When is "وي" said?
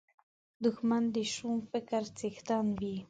2.79-2.95